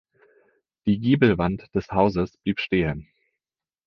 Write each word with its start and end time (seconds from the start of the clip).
Die 0.87 0.97
Giebelwand 0.97 1.67
des 1.75 1.91
Hauses 1.91 2.35
blieb 2.37 2.59
stehen. 2.59 3.07